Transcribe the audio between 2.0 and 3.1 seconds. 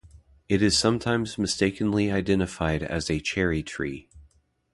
identified as